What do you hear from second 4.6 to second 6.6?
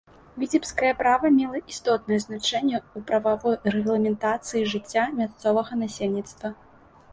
жыцця мясцовага насельніцтва.